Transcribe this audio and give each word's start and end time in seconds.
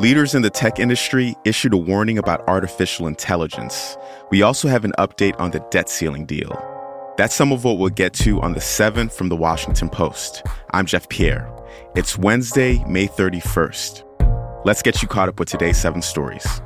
Leaders 0.00 0.34
in 0.34 0.40
the 0.40 0.48
tech 0.48 0.78
industry 0.78 1.34
issued 1.44 1.74
a 1.74 1.76
warning 1.76 2.16
about 2.16 2.42
artificial 2.48 3.06
intelligence. 3.06 3.98
We 4.30 4.40
also 4.40 4.66
have 4.66 4.86
an 4.86 4.94
update 4.96 5.38
on 5.38 5.50
the 5.50 5.60
debt 5.68 5.90
ceiling 5.90 6.24
deal. 6.24 6.56
That's 7.18 7.34
some 7.34 7.52
of 7.52 7.64
what 7.64 7.76
we'll 7.76 7.90
get 7.90 8.14
to 8.24 8.40
on 8.40 8.54
the 8.54 8.60
7th 8.60 9.12
from 9.12 9.28
the 9.28 9.36
Washington 9.36 9.90
Post. 9.90 10.42
I'm 10.70 10.86
Jeff 10.86 11.06
Pierre. 11.10 11.52
It's 11.96 12.16
Wednesday, 12.16 12.82
May 12.88 13.08
31st. 13.08 14.62
Let's 14.64 14.80
get 14.80 15.02
you 15.02 15.06
caught 15.06 15.28
up 15.28 15.38
with 15.38 15.50
today's 15.50 15.76
seven 15.76 16.00
stories. 16.00 16.62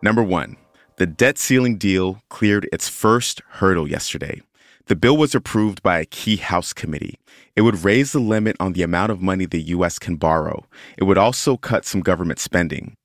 Number 0.00 0.22
one, 0.22 0.56
the 0.96 1.04
debt 1.04 1.36
ceiling 1.36 1.76
deal 1.76 2.22
cleared 2.30 2.70
its 2.72 2.88
first 2.88 3.42
hurdle 3.50 3.86
yesterday. 3.86 4.40
The 4.86 4.96
bill 4.96 5.16
was 5.16 5.34
approved 5.34 5.82
by 5.82 6.00
a 6.00 6.06
key 6.06 6.36
House 6.36 6.72
committee. 6.72 7.18
It 7.54 7.62
would 7.62 7.84
raise 7.84 8.12
the 8.12 8.18
limit 8.18 8.56
on 8.58 8.72
the 8.72 8.82
amount 8.82 9.12
of 9.12 9.22
money 9.22 9.46
the 9.46 9.62
U.S. 9.62 9.98
can 9.98 10.16
borrow. 10.16 10.66
It 10.98 11.04
would 11.04 11.18
also 11.18 11.56
cut 11.56 11.84
some 11.84 12.00
government 12.00 12.40
spending. 12.40 12.96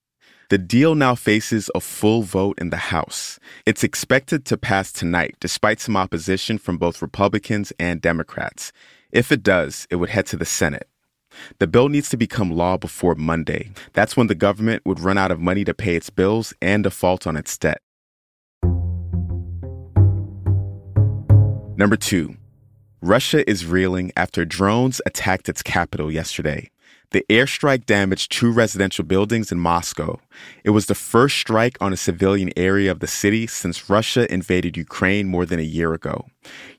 The 0.49 0.57
deal 0.57 0.95
now 0.95 1.13
faces 1.13 1.69
a 1.75 1.81
full 1.81 2.23
vote 2.23 2.57
in 2.59 2.69
the 2.69 2.77
House. 2.77 3.37
It's 3.65 3.83
expected 3.83 4.45
to 4.45 4.57
pass 4.57 4.91
tonight, 4.91 5.35
despite 5.39 5.79
some 5.79 5.97
opposition 5.97 6.57
from 6.57 6.77
both 6.77 7.01
Republicans 7.01 7.73
and 7.77 8.01
Democrats. 8.01 8.71
If 9.11 9.31
it 9.31 9.43
does, 9.43 9.87
it 9.89 9.97
would 9.97 10.09
head 10.09 10.25
to 10.27 10.37
the 10.37 10.45
Senate. 10.45 10.87
The 11.59 11.67
bill 11.67 11.89
needs 11.89 12.09
to 12.09 12.17
become 12.17 12.51
law 12.51 12.77
before 12.77 13.15
Monday. 13.15 13.71
That's 13.93 14.17
when 14.17 14.27
the 14.27 14.35
government 14.35 14.83
would 14.85 14.99
run 14.99 15.17
out 15.17 15.31
of 15.31 15.39
money 15.39 15.63
to 15.65 15.73
pay 15.73 15.95
its 15.95 16.09
bills 16.09 16.53
and 16.61 16.83
default 16.83 17.27
on 17.27 17.35
its 17.35 17.57
debt. 17.57 17.81
Number 21.77 21.95
two, 21.95 22.35
Russia 23.03 23.47
is 23.47 23.67
reeling 23.67 24.11
after 24.17 24.45
drones 24.45 24.99
attacked 25.05 25.47
its 25.47 25.61
capital 25.61 26.11
yesterday. 26.11 26.71
The 27.11 27.23
airstrike 27.29 27.85
damaged 27.85 28.31
two 28.31 28.51
residential 28.51 29.05
buildings 29.05 29.51
in 29.51 29.59
Moscow. 29.59 30.19
It 30.63 30.71
was 30.71 30.87
the 30.87 30.95
first 30.95 31.37
strike 31.37 31.77
on 31.79 31.93
a 31.93 31.97
civilian 31.97 32.49
area 32.57 32.89
of 32.89 32.99
the 32.99 33.05
city 33.05 33.45
since 33.45 33.91
Russia 33.91 34.25
invaded 34.33 34.75
Ukraine 34.75 35.27
more 35.27 35.45
than 35.45 35.59
a 35.59 35.73
year 35.77 35.93
ago. 35.93 36.25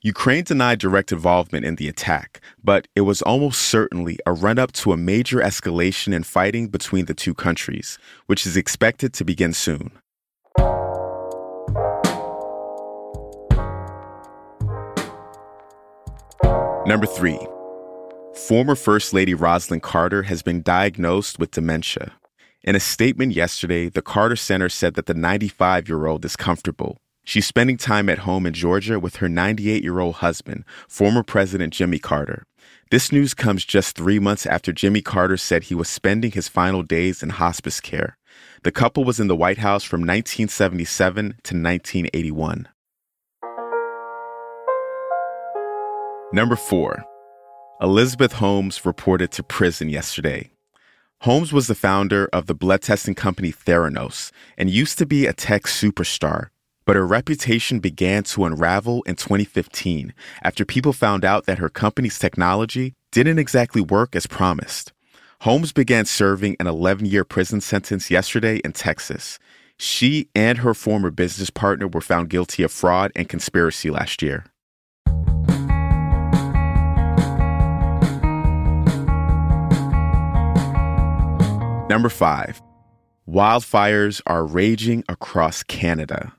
Ukraine 0.01 0.43
denied 0.43 0.79
direct 0.79 1.13
involvement 1.13 1.63
in 1.63 1.77
the 1.77 1.87
attack, 1.87 2.41
but 2.61 2.89
it 2.93 3.01
was 3.01 3.21
almost 3.21 3.61
certainly 3.61 4.19
a 4.25 4.33
run 4.33 4.59
up 4.59 4.73
to 4.73 4.91
a 4.91 4.97
major 4.97 5.39
escalation 5.39 6.13
in 6.13 6.23
fighting 6.23 6.67
between 6.67 7.05
the 7.05 7.13
two 7.13 7.33
countries, 7.33 7.97
which 8.25 8.45
is 8.45 8.57
expected 8.57 9.13
to 9.13 9.23
begin 9.23 9.53
soon. 9.53 9.91
Number 16.89 17.05
three, 17.05 17.37
former 18.33 18.73
First 18.73 19.13
Lady 19.13 19.35
Rosalynn 19.35 19.79
Carter 19.79 20.23
has 20.23 20.41
been 20.41 20.63
diagnosed 20.63 21.37
with 21.37 21.51
dementia. 21.51 22.13
In 22.63 22.75
a 22.75 22.79
statement 22.79 23.33
yesterday, 23.33 23.89
the 23.89 24.01
Carter 24.01 24.35
Center 24.35 24.69
said 24.69 24.95
that 24.95 25.05
the 25.05 25.13
95 25.13 25.87
year 25.87 26.07
old 26.07 26.25
is 26.25 26.35
comfortable. 26.35 26.97
She's 27.23 27.45
spending 27.45 27.77
time 27.77 28.09
at 28.09 28.25
home 28.25 28.47
in 28.47 28.53
Georgia 28.55 28.99
with 28.99 29.17
her 29.17 29.29
98 29.29 29.83
year 29.83 29.99
old 29.99 30.15
husband, 30.15 30.63
former 30.87 31.21
President 31.21 31.73
Jimmy 31.75 31.99
Carter. 31.99 32.43
This 32.89 33.11
news 33.11 33.35
comes 33.35 33.65
just 33.65 33.95
three 33.95 34.17
months 34.17 34.47
after 34.47 34.73
Jimmy 34.73 35.03
Carter 35.03 35.37
said 35.37 35.65
he 35.65 35.75
was 35.75 35.89
spending 35.89 36.31
his 36.31 36.47
final 36.47 36.81
days 36.81 37.21
in 37.21 37.29
hospice 37.29 37.79
care. 37.79 38.17
The 38.63 38.71
couple 38.71 39.03
was 39.03 39.19
in 39.19 39.27
the 39.27 39.35
White 39.35 39.59
House 39.59 39.83
from 39.83 40.01
1977 40.01 41.23
to 41.23 41.53
1981. 41.53 42.67
Number 46.31 46.55
four, 46.55 47.03
Elizabeth 47.81 48.33
Holmes 48.33 48.85
reported 48.85 49.31
to 49.31 49.41
prison 49.41 49.89
yesterday. 49.89 50.51
Holmes 51.21 51.51
was 51.51 51.65
the 51.65 51.73
founder 51.73 52.29
of 52.31 52.45
the 52.45 52.53
blood 52.53 52.83
testing 52.83 53.15
company 53.15 53.51
Theranos 53.51 54.31
and 54.55 54.69
used 54.69 54.99
to 54.99 55.07
be 55.07 55.25
a 55.25 55.33
tech 55.33 55.63
superstar. 55.63 56.49
But 56.85 56.95
her 56.95 57.07
reputation 57.07 57.79
began 57.79 58.21
to 58.25 58.45
unravel 58.45 59.01
in 59.07 59.15
2015 59.15 60.13
after 60.43 60.65
people 60.65 60.93
found 60.93 61.25
out 61.25 61.47
that 61.47 61.57
her 61.57 61.67
company's 61.67 62.19
technology 62.19 62.93
didn't 63.11 63.39
exactly 63.39 63.81
work 63.81 64.15
as 64.15 64.27
promised. 64.27 64.93
Holmes 65.41 65.71
began 65.71 66.05
serving 66.05 66.57
an 66.59 66.67
11 66.67 67.07
year 67.07 67.23
prison 67.23 67.59
sentence 67.59 68.11
yesterday 68.11 68.57
in 68.57 68.73
Texas. 68.73 69.39
She 69.77 70.29
and 70.35 70.59
her 70.59 70.75
former 70.75 71.09
business 71.09 71.49
partner 71.49 71.87
were 71.87 72.01
found 72.01 72.29
guilty 72.29 72.61
of 72.61 72.71
fraud 72.71 73.11
and 73.15 73.27
conspiracy 73.27 73.89
last 73.89 74.21
year. 74.21 74.45
Number 81.89 82.09
five, 82.09 82.61
wildfires 83.27 84.21
are 84.27 84.45
raging 84.45 85.03
across 85.09 85.63
Canada. 85.63 86.33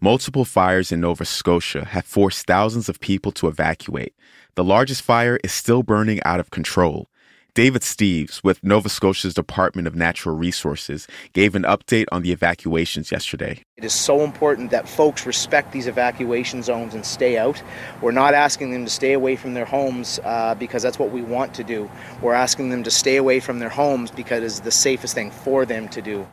Multiple 0.00 0.44
fires 0.44 0.92
in 0.92 1.00
Nova 1.00 1.24
Scotia 1.24 1.84
have 1.86 2.04
forced 2.04 2.46
thousands 2.46 2.88
of 2.88 3.00
people 3.00 3.32
to 3.32 3.48
evacuate. 3.48 4.14
The 4.54 4.62
largest 4.62 5.02
fire 5.02 5.40
is 5.42 5.50
still 5.50 5.82
burning 5.82 6.22
out 6.22 6.38
of 6.38 6.52
control. 6.52 7.10
David 7.56 7.80
Steeves 7.80 8.44
with 8.44 8.62
Nova 8.62 8.90
Scotia's 8.90 9.32
Department 9.32 9.88
of 9.88 9.96
Natural 9.96 10.36
Resources 10.36 11.08
gave 11.32 11.54
an 11.54 11.62
update 11.62 12.04
on 12.12 12.20
the 12.20 12.30
evacuations 12.30 13.10
yesterday. 13.10 13.62
It 13.78 13.84
is 13.84 13.94
so 13.94 14.20
important 14.20 14.70
that 14.72 14.86
folks 14.86 15.24
respect 15.24 15.72
these 15.72 15.86
evacuation 15.86 16.62
zones 16.62 16.92
and 16.92 17.06
stay 17.06 17.38
out. 17.38 17.62
We're 18.02 18.12
not 18.12 18.34
asking 18.34 18.72
them 18.72 18.84
to 18.84 18.90
stay 18.90 19.14
away 19.14 19.36
from 19.36 19.54
their 19.54 19.64
homes 19.64 20.20
uh, 20.22 20.54
because 20.56 20.82
that's 20.82 20.98
what 20.98 21.12
we 21.12 21.22
want 21.22 21.54
to 21.54 21.64
do. 21.64 21.90
We're 22.20 22.34
asking 22.34 22.68
them 22.68 22.82
to 22.82 22.90
stay 22.90 23.16
away 23.16 23.40
from 23.40 23.58
their 23.58 23.70
homes 23.70 24.10
because 24.10 24.44
it's 24.44 24.60
the 24.60 24.70
safest 24.70 25.14
thing 25.14 25.30
for 25.30 25.64
them 25.64 25.88
to 25.88 26.02
do. 26.02 26.28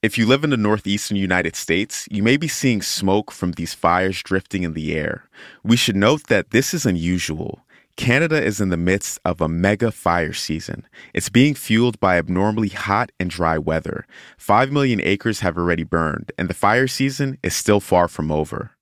If 0.00 0.16
you 0.16 0.26
live 0.26 0.44
in 0.44 0.50
the 0.50 0.56
northeastern 0.56 1.16
United 1.16 1.56
States, 1.56 2.06
you 2.08 2.22
may 2.22 2.36
be 2.36 2.46
seeing 2.46 2.82
smoke 2.82 3.32
from 3.32 3.52
these 3.52 3.74
fires 3.74 4.22
drifting 4.22 4.62
in 4.62 4.74
the 4.74 4.94
air. 4.94 5.28
We 5.64 5.76
should 5.76 5.96
note 5.96 6.28
that 6.28 6.52
this 6.52 6.72
is 6.72 6.86
unusual. 6.86 7.64
Canada 7.96 8.42
is 8.42 8.60
in 8.60 8.70
the 8.70 8.76
midst 8.76 9.20
of 9.24 9.40
a 9.40 9.48
mega 9.48 9.90
fire 9.90 10.32
season. 10.32 10.86
It's 11.12 11.28
being 11.28 11.54
fueled 11.54 12.00
by 12.00 12.16
abnormally 12.16 12.68
hot 12.68 13.12
and 13.20 13.28
dry 13.28 13.58
weather. 13.58 14.06
Five 14.38 14.72
million 14.72 15.00
acres 15.02 15.40
have 15.40 15.56
already 15.58 15.84
burned, 15.84 16.32
and 16.38 16.48
the 16.48 16.54
fire 16.54 16.88
season 16.88 17.38
is 17.42 17.54
still 17.54 17.80
far 17.80 18.08
from 18.08 18.32
over. 18.32 18.72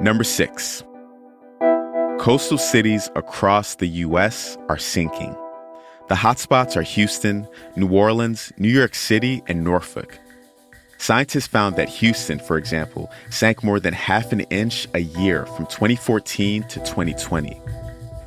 Number 0.00 0.24
six, 0.24 0.82
coastal 2.20 2.56
cities 2.56 3.10
across 3.16 3.74
the 3.74 3.88
U.S. 3.88 4.56
are 4.68 4.78
sinking. 4.78 5.36
The 6.08 6.14
hotspots 6.14 6.76
are 6.76 6.82
Houston, 6.82 7.46
New 7.76 7.88
Orleans, 7.88 8.52
New 8.58 8.70
York 8.70 8.94
City, 8.94 9.42
and 9.46 9.62
Norfolk. 9.62 10.18
Scientists 11.00 11.46
found 11.46 11.76
that 11.76 11.88
Houston, 11.88 12.38
for 12.38 12.58
example, 12.58 13.10
sank 13.30 13.64
more 13.64 13.80
than 13.80 13.94
half 13.94 14.32
an 14.32 14.40
inch 14.50 14.86
a 14.92 14.98
year 14.98 15.46
from 15.46 15.64
2014 15.64 16.62
to 16.64 16.78
2020. 16.80 17.58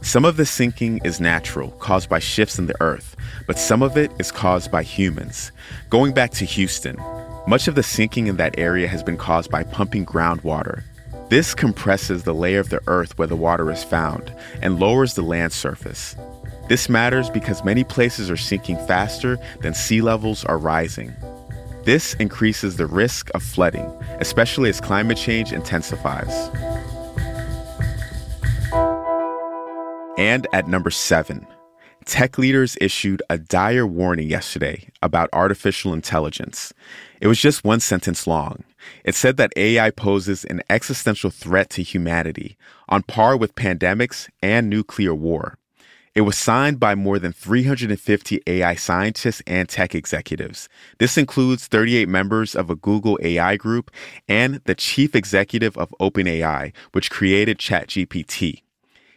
Some 0.02 0.26
of 0.26 0.38
the 0.38 0.46
sinking 0.48 1.00
is 1.04 1.20
natural, 1.20 1.70
caused 1.74 2.10
by 2.10 2.18
shifts 2.18 2.58
in 2.58 2.66
the 2.66 2.82
earth, 2.82 3.16
but 3.46 3.60
some 3.60 3.84
of 3.84 3.96
it 3.96 4.12
is 4.18 4.32
caused 4.32 4.72
by 4.72 4.82
humans. 4.82 5.52
Going 5.92 6.16
back 6.16 6.32
to 6.32 6.46
Houston, 6.46 6.98
much 7.46 7.68
of 7.68 7.76
the 7.76 7.84
sinking 7.84 8.26
in 8.26 8.38
that 8.38 8.58
area 8.58 8.88
has 8.88 9.04
been 9.04 9.18
caused 9.18 9.52
by 9.52 9.64
pumping 9.64 10.04
groundwater. 10.04 10.82
This 11.30 11.54
compresses 11.54 12.24
the 12.24 12.34
layer 12.34 12.60
of 12.60 12.70
the 12.70 12.82
earth 12.88 13.20
where 13.20 13.28
the 13.28 13.36
water 13.36 13.70
is 13.70 13.84
found 13.84 14.34
and 14.64 14.80
lowers 14.80 15.14
the 15.14 15.22
land 15.22 15.54
surface. 15.54 16.16
This 16.70 16.90
matters 16.90 17.30
because 17.30 17.64
many 17.64 17.84
places 17.84 18.32
are 18.32 18.38
sinking 18.38 18.78
faster 18.88 19.38
than 19.62 19.76
sea 19.76 20.02
levels 20.02 20.44
are 20.46 20.58
rising. 20.58 21.16
This 21.84 22.14
increases 22.14 22.78
the 22.78 22.86
risk 22.86 23.30
of 23.36 23.44
flooding, 23.44 23.86
especially 24.20 24.70
as 24.70 24.80
climate 24.80 25.18
change 25.18 25.52
intensifies. 25.52 26.50
And 30.18 30.48
at 30.54 30.70
number 30.70 30.90
seven, 30.92 31.46
tech 32.06 32.38
leaders 32.38 32.78
issued 32.80 33.22
a 33.30 33.38
dire 33.38 33.86
warning 33.86 34.30
yesterday 34.30 34.88
about 35.02 35.30
artificial 35.34 35.92
intelligence. 35.92 36.74
It 37.20 37.28
was 37.28 37.42
just 37.42 37.66
one 37.66 37.82
sentence 37.82 38.28
long. 38.28 38.64
It 39.04 39.14
said 39.14 39.36
that 39.36 39.52
AI 39.58 39.92
poses 39.92 40.46
an 40.46 40.62
existential 40.70 41.32
threat 41.32 41.70
to 41.72 41.84
humanity, 41.84 42.56
on 42.88 43.04
par 43.04 43.36
with 43.36 43.56
pandemics 43.56 44.30
and 44.42 44.70
nuclear 44.70 45.14
war. 45.14 45.58
It 46.16 46.22
was 46.22 46.38
signed 46.38 46.80
by 46.80 46.94
more 46.94 47.18
than 47.18 47.34
350 47.34 48.42
AI 48.46 48.76
scientists 48.76 49.42
and 49.48 49.68
tech 49.68 49.96
executives. 49.96 50.70
This 51.00 51.18
includes 51.18 51.66
38 51.66 52.08
members 52.08 52.54
of 52.54 52.70
a 52.70 52.76
Google 52.76 53.18
AI 53.24 53.58
group 53.58 53.90
and 54.28 54.62
the 54.66 54.76
chief 54.76 55.16
executive 55.16 55.76
of 55.76 55.92
OpenAI, 56.00 56.72
which 56.92 57.10
created 57.10 57.58
ChatGPT. 57.58 58.62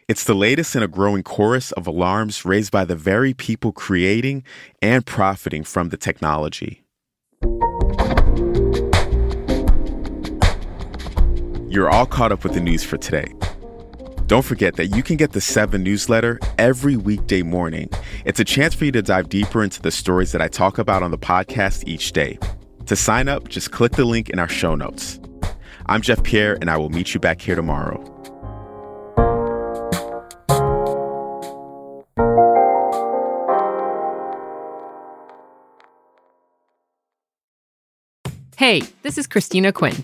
It's 0.07 0.23
the 0.23 0.33
latest 0.33 0.75
in 0.75 0.81
a 0.81 0.87
growing 0.87 1.21
chorus 1.21 1.71
of 1.73 1.85
alarms 1.85 2.45
raised 2.45 2.71
by 2.71 2.83
the 2.83 2.95
very 2.95 3.33
people 3.33 3.71
creating 3.71 4.43
and 4.81 5.05
profiting 5.05 5.63
from 5.63 5.89
the 5.89 5.97
technology. 5.97 6.83
You're 11.69 11.89
all 11.89 12.07
caught 12.07 12.31
up 12.31 12.43
with 12.43 12.53
the 12.53 12.61
news 12.61 12.83
for 12.83 12.97
today. 12.97 13.36
Don't 14.27 14.43
forget 14.43 14.75
that 14.75 14.87
you 14.87 15.03
can 15.03 15.15
get 15.15 15.31
the 15.31 15.39
7 15.39 15.81
newsletter 15.81 16.37
every 16.57 16.97
weekday 16.97 17.43
morning. 17.43 17.89
It's 18.25 18.41
a 18.41 18.43
chance 18.43 18.75
for 18.75 18.83
you 18.83 18.91
to 18.91 19.01
dive 19.01 19.29
deeper 19.29 19.63
into 19.63 19.81
the 19.81 19.89
stories 19.89 20.33
that 20.33 20.41
I 20.41 20.49
talk 20.49 20.77
about 20.77 21.01
on 21.01 21.11
the 21.11 21.17
podcast 21.17 21.87
each 21.87 22.11
day. 22.11 22.37
To 22.87 22.95
sign 22.97 23.29
up, 23.29 23.47
just 23.47 23.71
click 23.71 23.93
the 23.93 24.03
link 24.03 24.29
in 24.29 24.37
our 24.37 24.49
show 24.49 24.75
notes. 24.75 25.21
I'm 25.85 26.01
Jeff 26.01 26.21
Pierre, 26.23 26.57
and 26.59 26.69
I 26.69 26.75
will 26.75 26.89
meet 26.89 27.13
you 27.13 27.21
back 27.21 27.39
here 27.39 27.55
tomorrow. 27.55 28.03
Hey, 38.57 38.81
this 39.03 39.17
is 39.17 39.25
Christina 39.25 39.71
Quinn. 39.71 40.03